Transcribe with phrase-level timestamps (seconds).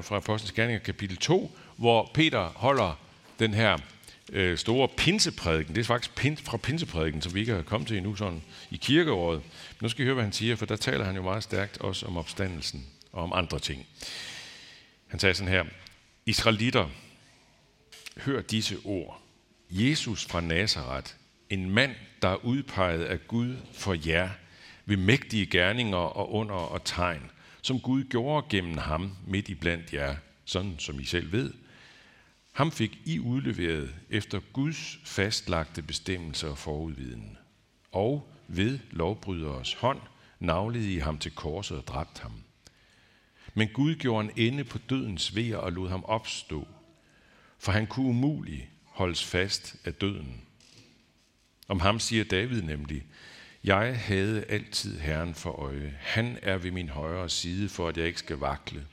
[0.00, 2.98] fra Apostlenes Gerninger kapitel 2, hvor Peter holder
[3.38, 3.78] den her
[4.32, 5.74] øh, store pinseprædiken.
[5.74, 8.76] Det er faktisk pin, fra pinseprædiken, som vi ikke har kommet til endnu sådan i
[8.76, 9.38] kirkeåret.
[9.42, 11.78] Men nu skal I høre, hvad han siger, for der taler han jo meget stærkt
[11.78, 13.86] også om opstandelsen og om andre ting.
[15.08, 15.64] Han sagde sådan her,
[16.26, 16.88] Israelitter,
[18.16, 19.22] hør disse ord.
[19.70, 21.12] Jesus fra Nazareth,
[21.50, 24.28] en mand, der er udpeget af Gud for jer,
[24.86, 27.30] ved mægtige gerninger og under og tegn,
[27.62, 31.52] som Gud gjorde gennem ham midt i blandt jer, sådan som I selv ved.
[32.52, 37.38] Ham fik I udleveret efter Guds fastlagte bestemmelser og forudviden.
[37.92, 40.00] Og ved lovbryderes hånd
[40.40, 42.32] navlede I ham til korset og dræbte ham.
[43.54, 46.68] Men Gud gjorde en ende på dødens vejer og lod ham opstå,
[47.58, 50.42] for han kunne umuligt holdes fast af døden.
[51.68, 53.04] Om ham siger David nemlig,
[53.64, 55.98] jeg havde altid Herren for øje.
[56.00, 58.86] Han er ved min højre side, for at jeg ikke skal vakle.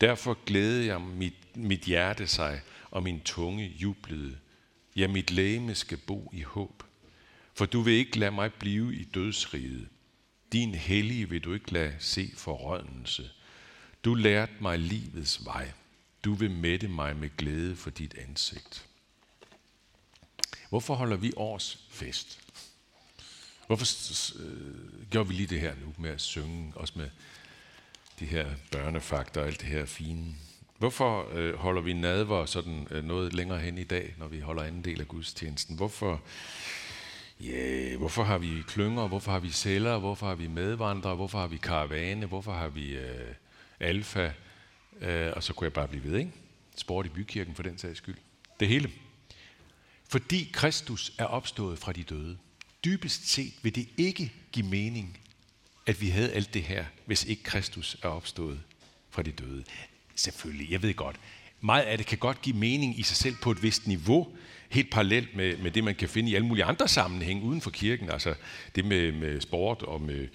[0.00, 2.60] Derfor glædede jeg mit, mit hjerte sig,
[2.90, 4.36] og min tunge jublede.
[4.96, 6.82] Ja, mit læme skal bo i håb.
[7.54, 9.88] For du vil ikke lade mig blive i dødsriget.
[10.52, 13.30] Din hellige vil du ikke lade se forrådnelse.
[14.04, 15.72] Du lærte mig livets vej.
[16.24, 18.86] Du vil mætte mig med glæde for dit ansigt.
[20.68, 22.43] Hvorfor holder vi års fest?
[23.66, 23.86] Hvorfor
[24.42, 27.10] øh, gjorde vi lige det her nu med at synge, også med
[28.20, 30.34] de her børnefakter og alt det her fine?
[30.78, 34.62] Hvorfor øh, holder vi nadver sådan øh, noget længere hen i dag, når vi holder
[34.62, 35.76] anden del af gudstjenesten?
[35.76, 36.22] Hvorfor,
[37.40, 39.08] yeah, hvorfor har vi klynger?
[39.08, 39.98] Hvorfor har vi celler?
[39.98, 41.14] Hvorfor har vi medvandrere?
[41.14, 42.26] Hvorfor har vi karavane?
[42.26, 43.34] Hvorfor har vi øh,
[43.80, 44.32] alfa?
[45.00, 46.32] Øh, og så kunne jeg bare blive ved, ikke?
[46.76, 48.16] Sport i bykirken for den sags skyld.
[48.60, 48.90] Det hele.
[50.08, 52.38] Fordi Kristus er opstået fra de døde.
[52.84, 55.18] Dybest set vil det ikke give mening,
[55.86, 58.60] at vi havde alt det her, hvis ikke Kristus er opstået
[59.10, 59.64] fra de døde.
[60.14, 61.16] Selvfølgelig, jeg ved godt.
[61.60, 64.28] Meget af det kan godt give mening i sig selv på et vist niveau,
[64.68, 67.70] helt parallelt med, med det, man kan finde i alle mulige andre sammenhænge uden for
[67.70, 68.10] kirken.
[68.10, 68.34] Altså
[68.74, 70.28] det med, med sport og med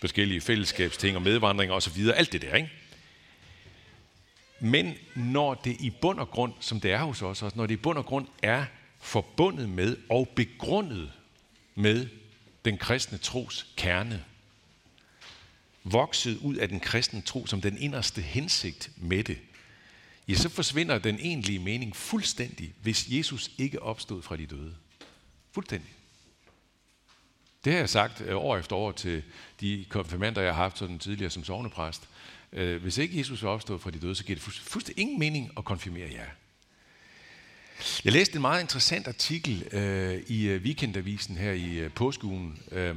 [0.00, 2.16] forskellige fællesskabsting og medvandring og så videre.
[2.16, 2.70] Alt det der, ikke?
[4.60, 7.74] Men når det i bund og grund, som det er hos os også, når det
[7.74, 8.64] i bund og grund er
[9.00, 11.12] forbundet med og begrundet
[11.76, 12.08] med
[12.64, 14.24] den kristne tros kerne,
[15.84, 19.38] vokset ud af den kristne tro som den inderste hensigt med det,
[20.28, 24.74] ja, så forsvinder den egentlige mening fuldstændig, hvis Jesus ikke opstod fra de døde.
[25.52, 25.90] Fuldstændig.
[27.64, 29.22] Det har jeg sagt øh, år efter år til
[29.60, 32.08] de konfirmander, jeg har haft sådan tidligere som sovnepræst.
[32.52, 35.50] Øh, hvis ikke Jesus var opstået fra de døde, så giver det fuldstændig ingen mening
[35.56, 36.26] at konfirmere jer.
[38.04, 42.96] Jeg læste en meget interessant artikel øh, i øh, Weekendavisen her i øh, påskeugen øh,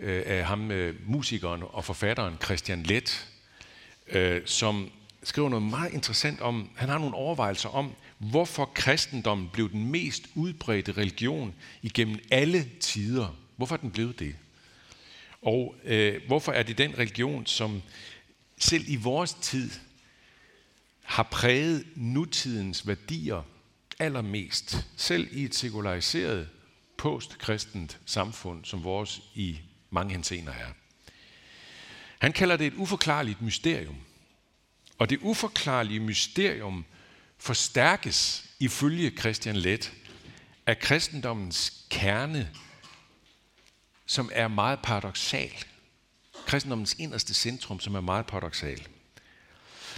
[0.00, 3.28] øh, af ham, øh, musikeren og forfatteren Christian Let,
[4.08, 4.90] øh, som
[5.22, 10.22] skriver noget meget interessant om, han har nogle overvejelser om, hvorfor kristendommen blev den mest
[10.34, 13.36] udbredte religion igennem alle tider.
[13.56, 14.36] Hvorfor er den blevet det?
[15.42, 17.82] Og øh, hvorfor er det den religion, som
[18.58, 19.70] selv i vores tid
[21.02, 23.42] har præget nutidens værdier
[24.00, 26.48] allermest, selv i et sekulariseret
[26.98, 29.58] postkristent samfund, som vores i
[29.90, 30.68] mange henseender er.
[32.18, 33.96] Han kalder det et uforklarligt mysterium.
[34.98, 36.84] Og det uforklarlige mysterium
[37.38, 39.92] forstærkes ifølge Christian Let
[40.66, 42.50] af kristendommens kerne,
[44.06, 45.64] som er meget paradoxal.
[46.46, 48.88] Kristendommens inderste centrum, som er meget paradoxal.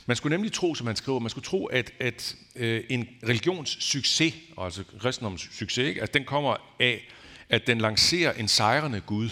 [0.06, 3.76] Man skulle nemlig tro, som man skriver, man skulle tro, at, at øh, en religions
[3.84, 6.02] succes, altså kristendommens succes, ikke?
[6.02, 7.08] at den kommer af,
[7.48, 9.30] at den lancerer en sejrende Gud.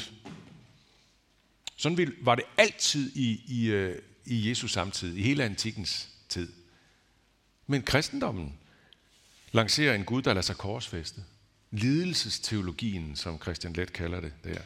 [1.76, 6.52] Sådan var det altid i, i, øh, i Jesus samtid, i hele antikkens tid.
[7.66, 8.54] Men kristendommen
[9.52, 11.24] lancerer en Gud, der lader sig korsfæste.
[11.70, 14.60] Lidelsesteologien, som Christian Let kalder det der.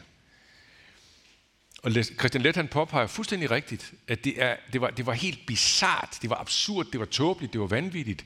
[1.85, 5.45] Og Christian Lett han påpeger fuldstændig rigtigt, at det, er, det, var, det var helt
[5.47, 8.25] bizart, det var absurd, det var tåbeligt, det var vanvittigt,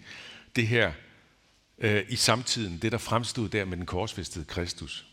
[0.56, 0.92] det her
[1.78, 5.06] øh, i samtiden, det der fremstod der med den korsfæstede Kristus.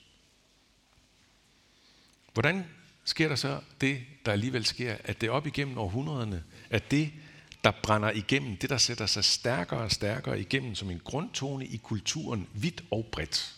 [2.33, 2.65] Hvordan
[3.05, 7.13] sker der så det, der alligevel sker, at det op igennem århundrederne, at det,
[7.65, 11.77] der brænder igennem, det der sætter sig stærkere og stærkere igennem som en grundtone i
[11.77, 13.55] kulturen, vidt og bredt.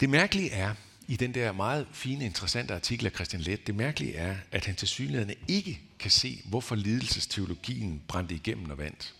[0.00, 0.74] Det mærkelige er,
[1.08, 4.76] i den der meget fine, interessante artikel af Christian Let, det mærkelige er, at han
[4.76, 9.14] til synligheden ikke kan se, hvorfor lidelsesteologien brændte igennem og vandt.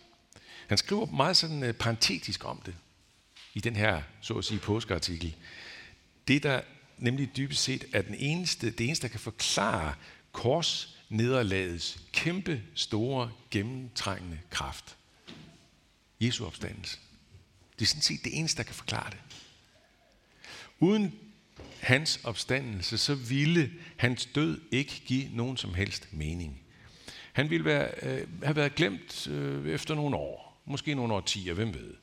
[0.67, 2.75] Han skriver meget sådan uh, parentetisk om det,
[3.53, 5.35] i den her, så at sige, påskeartikel.
[6.27, 6.61] Det, der
[6.97, 9.93] nemlig dybest set er den eneste, det eneste, der kan forklare
[10.31, 14.97] kors nederlagets kæmpe, store, gennemtrængende kraft.
[16.21, 16.97] Jesu opstandelse.
[17.79, 19.19] Det er sådan set det eneste, der kan forklare det.
[20.79, 21.13] Uden
[21.79, 26.61] hans opstandelse, så ville hans død ikke give nogen som helst mening.
[27.33, 31.73] Han ville være, øh, have været glemt øh, efter nogle år, måske nogle årtier, hvem
[31.73, 31.93] ved.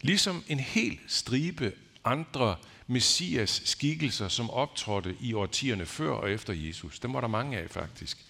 [0.00, 1.72] Ligesom en hel stribe
[2.04, 6.98] andre messias skikkelser, som optrådte i årtierne før og efter Jesus.
[6.98, 8.24] Dem var der mange af faktisk.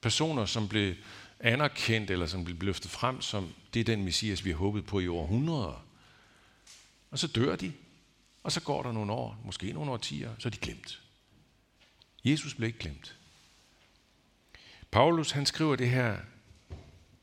[0.00, 0.94] Personer, som blev
[1.40, 5.00] anerkendt eller som blev løftet frem som, det er den messias, vi har håbet på
[5.00, 5.84] i århundreder.
[7.10, 7.72] Og så dør de,
[8.42, 11.02] og så går der nogle år, måske nogle årtier, så er de glemt.
[12.24, 13.16] Jesus blev ikke glemt.
[14.90, 16.18] Paulus han skriver det her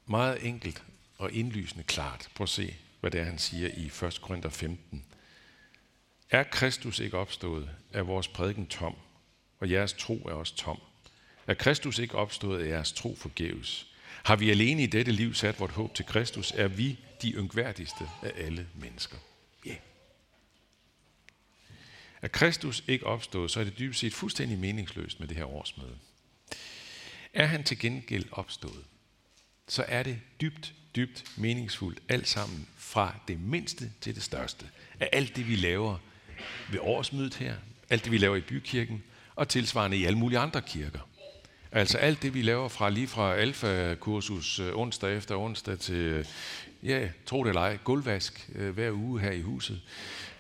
[0.06, 0.84] meget enkelt
[1.18, 2.30] og indlysende klart.
[2.36, 4.20] Prøv at se, hvad det er, han siger i 1.
[4.22, 5.06] Korinther 15.
[6.30, 8.96] Er Kristus ikke opstået, er vores prædiken tom,
[9.60, 10.80] og jeres tro er også tom.
[11.48, 13.88] Er Kristus ikke opstået, er jeres tro forgæves.
[14.24, 18.10] Har vi alene i dette liv sat vort håb til Kristus, er vi de yngværdigste
[18.24, 19.18] af alle mennesker.
[19.66, 19.70] Ja.
[19.70, 19.80] Yeah.
[22.26, 25.98] Er Kristus ikke opstået, så er det dybest set fuldstændig meningsløst med det her årsmøde.
[27.34, 28.84] Er han til gengæld opstået,
[29.68, 34.66] så er det dybt, dybt meningsfuldt alt sammen fra det mindste til det største.
[35.00, 35.98] Af alt det, vi laver
[36.72, 37.56] ved årsmødet her,
[37.90, 39.04] alt det, vi laver i bykirken,
[39.36, 41.00] og tilsvarende i alle mulige andre kirker.
[41.72, 46.26] Altså alt det, vi laver fra lige fra alfa-kursus øh, onsdag efter onsdag til, øh,
[46.84, 49.82] ja, tro det eller ej, gulvvask øh, hver uge her i huset.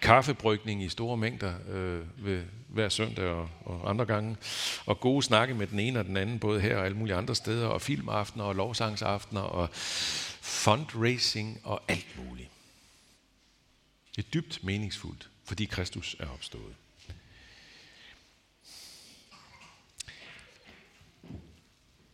[0.01, 4.37] Kaffebrygning i store mængder øh, ved, hver søndag og, og andre gange.
[4.85, 7.35] Og gode snakke med den ene og den anden, både her og alle mulige andre
[7.35, 7.67] steder.
[7.67, 9.69] Og filmaftener og lovsangsaftener og
[10.41, 12.49] fundraising og alt muligt.
[14.15, 16.75] Det er dybt meningsfuldt, fordi Kristus er opstået.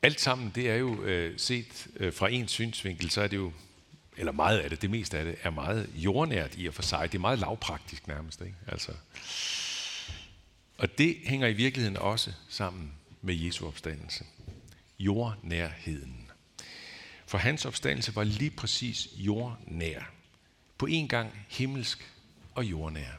[0.03, 3.51] Alt sammen, det er jo øh, set øh, fra en synsvinkel, så er det jo,
[4.17, 7.11] eller meget af det, det meste af det, er meget jordnært i og for sig.
[7.11, 8.41] Det er meget lavpraktisk nærmest.
[8.41, 8.55] Ikke?
[8.67, 8.91] Altså,
[10.77, 14.25] og det hænger i virkeligheden også sammen med Jesu opstandelse.
[14.99, 16.31] Jordnærheden.
[17.25, 20.01] For hans opstandelse var lige præcis jordnær.
[20.77, 22.11] På en gang himmelsk
[22.55, 23.11] og jordnær.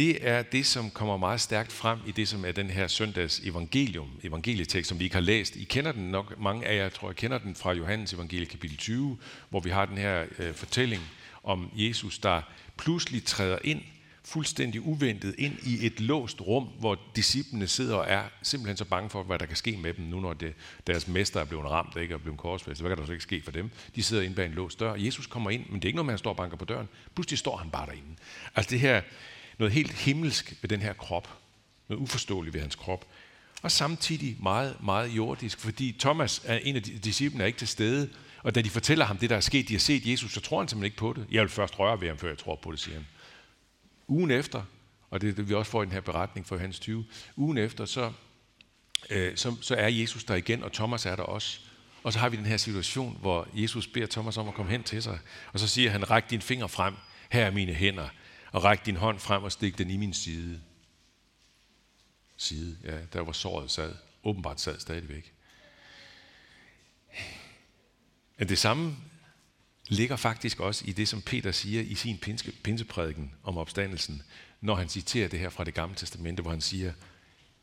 [0.00, 3.40] Det er det, som kommer meget stærkt frem i det, som er den her søndags
[3.44, 5.56] evangelium, evangelietekst, som vi ikke har læst.
[5.56, 8.76] I kender den nok, mange af jer tror jeg kender den fra Johannes evangelie kapitel
[8.76, 9.18] 20,
[9.50, 11.02] hvor vi har den her øh, fortælling
[11.42, 12.42] om Jesus, der
[12.76, 13.82] pludselig træder ind
[14.24, 19.10] fuldstændig uventet ind i et låst rum, hvor disciplene sidder og er simpelthen så bange
[19.10, 20.54] for, hvad der kan ske med dem, nu når det,
[20.86, 22.86] deres mester er blevet ramt ikke, og blevet korsfæstet.
[22.86, 23.70] Hvad kan der så ikke ske for dem?
[23.94, 24.90] De sidder inde bag en låst dør.
[24.90, 26.56] og Jesus kommer ind, men det er ikke noget med, at han står og banker
[26.56, 26.88] på døren.
[27.14, 28.16] Pludselig står han bare derinde.
[28.56, 29.00] Altså det her,
[29.60, 31.28] noget helt himmelsk ved den her krop.
[31.88, 33.06] Noget uforståeligt ved hans krop.
[33.62, 38.10] Og samtidig meget, meget jordisk, fordi Thomas er en af disciplene er ikke til stede,
[38.42, 40.58] og da de fortæller ham det, der er sket, de har set Jesus, så tror
[40.58, 41.26] han simpelthen ikke på det.
[41.30, 43.06] Jeg vil først røre ved ham, før jeg tror på det, siger han.
[44.08, 44.62] Ugen efter,
[45.10, 47.04] og det er det, vi også får i den her beretning fra Johannes 20,
[47.36, 48.12] ugen efter, så,
[49.10, 51.60] øh, så, så er Jesus der igen, og Thomas er der også.
[52.02, 54.82] Og så har vi den her situation, hvor Jesus beder Thomas om at komme hen
[54.82, 55.18] til sig,
[55.52, 56.94] og så siger han, ræk din finger frem,
[57.30, 58.08] her er mine hænder,
[58.52, 60.60] og ræk din hånd frem og stik den i min side.
[62.36, 63.94] Side, ja, der var såret sad.
[64.24, 65.32] Åbenbart sad stadigvæk.
[68.38, 68.96] Men det samme
[69.88, 72.18] ligger faktisk også i det, som Peter siger i sin
[72.62, 74.22] pinseprædiken om opstandelsen,
[74.60, 76.92] når han citerer det her fra det gamle testamente, hvor han siger,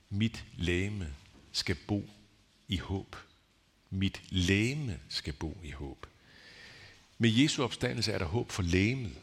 [0.10, 1.14] mit læme
[1.52, 2.10] skal bo
[2.68, 3.16] i håb.
[3.90, 6.06] Mit læme skal bo i håb.
[7.18, 9.16] Med Jesu opstandelse er der håb for lægemet.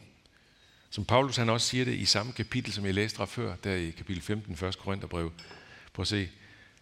[0.95, 3.75] Som Paulus han også siger det i samme kapitel, som jeg læste fra før, der
[3.75, 4.77] i kapitel 15, 1.
[4.77, 5.31] Korintherbrev.
[5.93, 6.29] Prøv at se.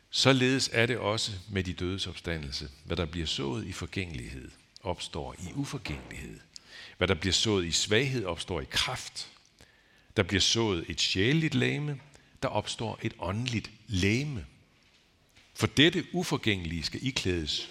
[0.10, 4.52] Således er det også med de dødes opstandelse, hvad der bliver sået i forgængelighed–
[4.84, 6.40] opstår i uforgængelighed.
[6.98, 9.30] Hvad der bliver sået i svaghed, opstår i kraft.
[10.18, 12.00] Der bliver sået et sjæleligt læme,
[12.42, 14.46] der opstår et åndeligt læme.
[15.54, 17.70] For dette uforgængelige skal iklædes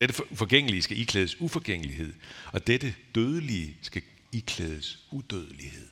[0.00, 2.12] dette forgængelige skal iklædes uforgængelighed,
[2.52, 4.02] og dette dødelige skal
[4.34, 5.88] iklædes udødelighed.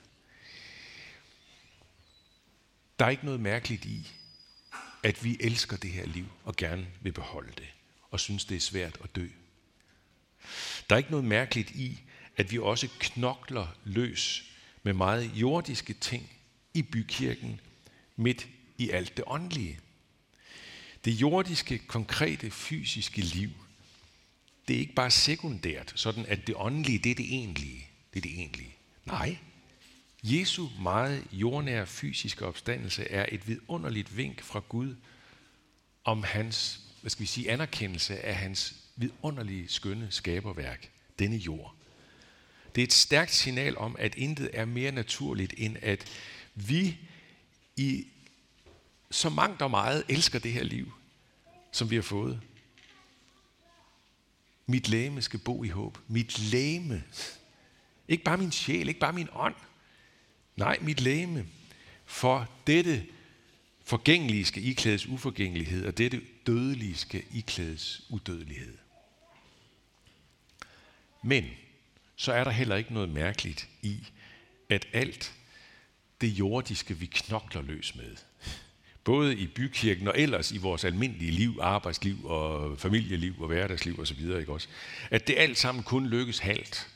[2.98, 4.12] Der er ikke noget mærkeligt i,
[5.02, 7.68] at vi elsker det her liv og gerne vil beholde det,
[8.10, 9.28] og synes, det er svært at dø.
[10.90, 12.00] Der er ikke noget mærkeligt i,
[12.36, 14.44] at vi også knokler løs
[14.82, 16.30] med meget jordiske ting
[16.74, 17.60] i bykirken
[18.16, 19.80] midt i alt det åndelige.
[21.04, 23.50] Det jordiske, konkrete, fysiske liv,
[24.68, 27.91] det er ikke bare sekundært, sådan at det åndelige, det er det egentlige.
[28.14, 28.74] Det er det egentlige.
[29.04, 29.38] Nej.
[30.22, 34.96] Jesu meget jordnære fysiske opstandelse er et vidunderligt vink fra Gud
[36.04, 41.74] om hans, hvad skal vi sige, anerkendelse af hans vidunderlige, skønne skaberværk, denne jord.
[42.74, 46.04] Det er et stærkt signal om, at intet er mere naturligt, end at
[46.54, 46.98] vi
[47.76, 48.06] i
[49.10, 50.92] så mangt og meget elsker det her liv,
[51.72, 52.40] som vi har fået.
[54.66, 55.98] Mit læme skal bo i håb.
[56.08, 57.04] Mit læme.
[58.08, 59.54] Ikke bare min sjæl, ikke bare min ånd.
[60.56, 61.46] Nej, mit læme.
[62.04, 63.06] For dette
[63.84, 68.78] forgængelige skal iklædes uforgængelighed, og dette dødelige skal iklædes udødelighed.
[71.22, 71.44] Men
[72.16, 74.08] så er der heller ikke noget mærkeligt i,
[74.68, 75.34] at alt
[76.20, 78.16] det jordiske, vi knokler løs med,
[79.04, 84.20] både i bykirken og ellers i vores almindelige liv, arbejdsliv og familieliv og hverdagsliv osv.,
[84.20, 84.68] ikke også?
[85.10, 86.91] at det alt sammen kun lykkes halvt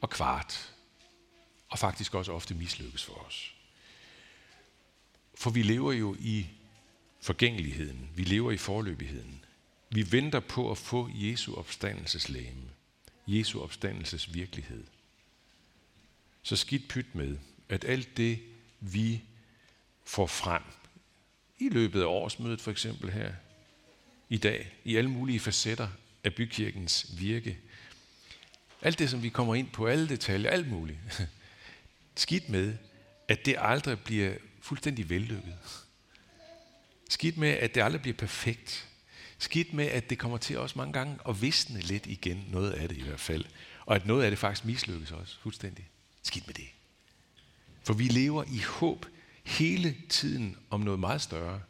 [0.00, 0.72] og kvart,
[1.68, 3.54] og faktisk også ofte mislykkes for os.
[5.34, 6.46] For vi lever jo i
[7.20, 9.44] forgængeligheden, vi lever i forløbigheden.
[9.90, 12.70] Vi venter på at få Jesu opstandelseslæme,
[13.26, 14.84] Jesu opstandelses virkelighed.
[16.42, 17.38] Så skidt pyt med,
[17.68, 18.40] at alt det,
[18.80, 19.22] vi
[20.04, 20.62] får frem,
[21.58, 23.32] i løbet af årsmødet for eksempel her
[24.28, 25.88] i dag, i alle mulige facetter
[26.24, 27.58] af bykirkens virke.
[28.82, 30.98] Alt det, som vi kommer ind på, alle detaljer, alt muligt.
[32.16, 32.74] Skidt med,
[33.28, 35.58] at det aldrig bliver fuldstændig vellykket.
[37.08, 38.88] Skidt med, at det aldrig bliver perfekt.
[39.38, 42.88] Skidt med, at det kommer til også mange gange at visne lidt igen, noget af
[42.88, 43.44] det i hvert fald.
[43.86, 45.88] Og at noget af det faktisk mislykkes også fuldstændig.
[46.22, 46.68] Skidt med det.
[47.84, 49.06] For vi lever i håb
[49.44, 51.60] hele tiden om noget meget større.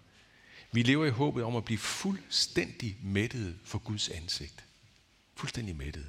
[0.73, 4.65] Vi lever i håbet om at blive fuldstændig mættet for Guds ansigt.
[5.35, 6.07] Fuldstændig mættet.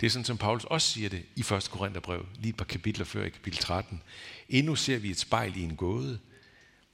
[0.00, 1.68] Det er sådan, som Paulus også siger det i 1.
[1.70, 4.02] Korintherbrev, lige et par kapitler før i kapitel 13.
[4.48, 6.18] Endnu ser vi et spejl i en gåde,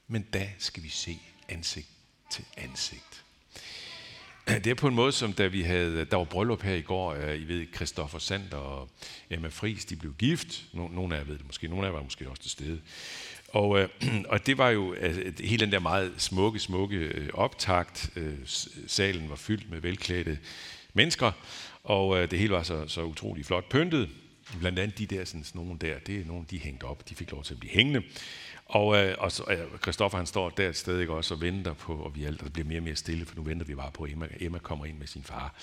[0.09, 1.19] men da skal vi se
[1.49, 1.89] ansigt
[2.31, 3.25] til ansigt.
[4.49, 7.15] Det er på en måde, som da vi havde, der var bryllup her i går,
[7.15, 8.91] øh, I ved, Christoffer Sander og
[9.31, 10.65] Emma Friis, de blev gift.
[10.73, 12.81] Nogle af jer ved det måske, nogle af jer var måske også til stede.
[13.49, 13.89] Og, øh,
[14.33, 18.11] og det var jo altså, hele den der meget smukke, smukke øh, optakt.
[18.17, 18.35] Øh,
[18.87, 20.39] salen var fyldt med velklædte
[20.95, 21.33] mennesker,
[21.85, 24.09] og øh, det hele var så, så utrolig flot pyntet.
[24.61, 27.09] Blandt andet de der, sådan, nogle der, det er nogle, de hængte op.
[27.09, 28.03] De fik lov til at blive hængende.
[28.67, 31.73] Og, øh, og så, øh, Christoffer han står der et sted ikke, også og venter
[31.73, 33.75] på, og vi alt, og det bliver mere og mere stille, for nu venter vi
[33.75, 35.55] bare på, at Emma, Emma kommer ind med sin far.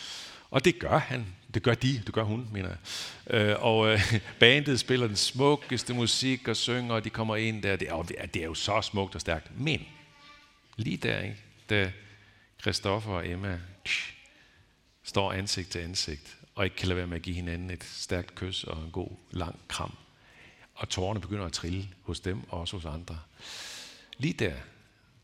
[0.51, 1.25] Og det gør han.
[1.53, 2.01] Det gør de.
[2.05, 3.41] Det gør hun, mener jeg.
[3.41, 7.75] Øh, og øh, bandet spiller den smukkeste musik og synger, og de kommer ind der.
[7.75, 9.59] Det er, det er jo så smukt og stærkt.
[9.59, 9.85] Men
[10.75, 11.37] lige der, ikke,
[11.69, 11.91] da
[12.61, 14.18] Christoffer og Emma tsh,
[15.09, 18.35] står ansigt til ansigt, og ikke kan lade være med at give hinanden et stærkt
[18.35, 19.93] kys og en god, lang kram,
[20.75, 23.19] og tårerne begynder at trille hos dem og også hos andre.
[24.17, 24.53] Lige der,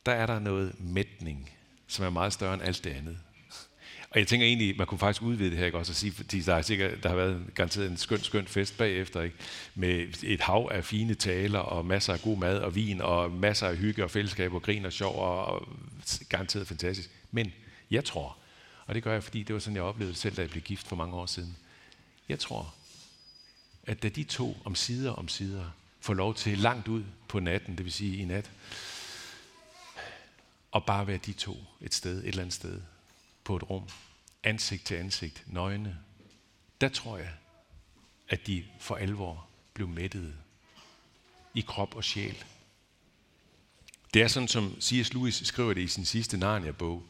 [0.06, 1.50] der er der noget mætning,
[1.88, 3.18] som er meget større end alt det andet.
[4.10, 5.78] Og jeg tænker egentlig, man kunne faktisk udvide det her, ikke?
[5.78, 8.78] også at sige, fordi der, er sikkert, der har været garanteret en skøn, skøn fest
[8.78, 9.36] bagefter, ikke?
[9.76, 13.68] med et hav af fine taler, og masser af god mad og vin, og masser
[13.68, 15.68] af hygge og fællesskab, og grin og sjov, og
[16.30, 17.10] garanteret fantastisk.
[17.32, 17.54] Men
[17.92, 18.38] jeg tror,
[18.86, 20.88] og det gør jeg, fordi det var sådan, jeg oplevede selv, da jeg blev gift
[20.88, 21.58] for mange år siden.
[22.30, 22.76] Jeg tror,
[23.84, 27.78] at da de to om sider om sider får lov til langt ud på natten,
[27.78, 28.52] det vil sige i nat,
[30.72, 32.82] og bare være de to et sted, et eller andet sted,
[33.44, 33.90] på et rum,
[34.44, 35.98] ansigt til ansigt, nøgne,
[36.82, 37.34] der tror jeg,
[38.30, 40.34] at de for alvor blev mættede
[41.54, 42.44] i krop og sjæl.
[44.14, 45.14] Det er sådan, som C.S.
[45.14, 47.04] Lewis skriver det i sin sidste Narnia-bog,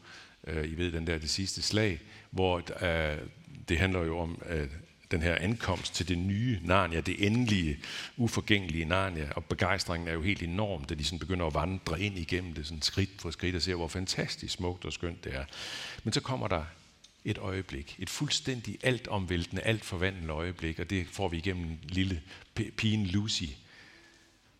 [0.46, 2.00] Øh, I ved, den der Det sidste slag,
[2.30, 3.28] hvor uh,
[3.68, 4.66] det handler jo om uh,
[5.10, 7.78] den her ankomst til det nye Narnia, det endelige,
[8.16, 12.18] uforgængelige Narnia, og begejstringen er jo helt enorm, da de sådan begynder at vandre ind
[12.18, 15.44] igennem det sådan skridt for skridt og ser, hvor fantastisk smukt og skønt det er.
[16.04, 16.64] Men så kommer der
[17.24, 22.22] et øjeblik, et fuldstændig altomvæltende, alt forvandlende øjeblik, og det får vi igennem lille
[22.76, 23.44] pigen Lucy,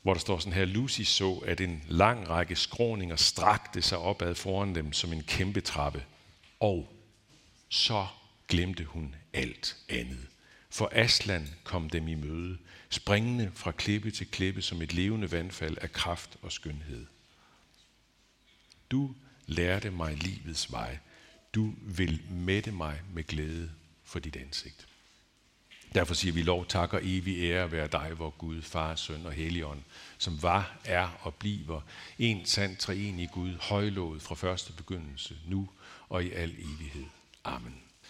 [0.06, 4.34] hvor der står sådan her, Lucy så, at en lang række skråninger strakte sig opad
[4.34, 6.04] foran dem som en kæmpe trappe,
[6.60, 6.92] og
[7.68, 8.06] så
[8.48, 10.26] glemte hun alt andet.
[10.70, 12.58] For Aslan kom dem i møde,
[12.90, 17.06] springende fra klippe til klippe som et levende vandfald af kraft og skønhed.
[18.90, 19.14] Du
[19.46, 20.98] lærte mig livets vej.
[21.54, 23.70] Du vil mætte mig med glæde
[24.04, 24.86] for dit ansigt.
[25.96, 29.32] Derfor siger vi lov, tak og evig ære være dig, vor Gud, Far, Søn og
[29.32, 29.80] Helligånd,
[30.18, 31.80] som var, er og bliver
[32.18, 35.68] en sand treenig Gud, højlået fra første begyndelse, nu
[36.08, 37.04] og i al evighed.
[37.44, 37.85] Amen.